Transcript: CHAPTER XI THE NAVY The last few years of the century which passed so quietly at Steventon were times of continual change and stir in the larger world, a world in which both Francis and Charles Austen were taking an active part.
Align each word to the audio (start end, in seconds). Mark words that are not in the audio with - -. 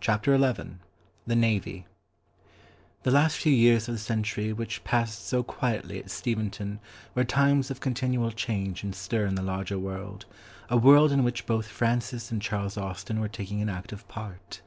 CHAPTER 0.00 0.38
XI 0.38 0.76
THE 1.26 1.34
NAVY 1.34 1.84
The 3.02 3.10
last 3.10 3.38
few 3.38 3.52
years 3.52 3.88
of 3.88 3.94
the 3.96 4.00
century 4.00 4.52
which 4.52 4.84
passed 4.84 5.26
so 5.26 5.42
quietly 5.42 5.98
at 5.98 6.12
Steventon 6.12 6.78
were 7.16 7.24
times 7.24 7.72
of 7.72 7.80
continual 7.80 8.30
change 8.30 8.84
and 8.84 8.94
stir 8.94 9.26
in 9.26 9.34
the 9.34 9.42
larger 9.42 9.76
world, 9.76 10.26
a 10.70 10.76
world 10.76 11.10
in 11.10 11.24
which 11.24 11.44
both 11.44 11.66
Francis 11.66 12.30
and 12.30 12.40
Charles 12.40 12.76
Austen 12.78 13.18
were 13.18 13.26
taking 13.26 13.60
an 13.60 13.68
active 13.68 14.06
part. 14.06 14.60